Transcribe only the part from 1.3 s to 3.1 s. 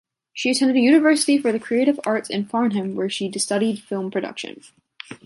for the Creative Arts in Farnham where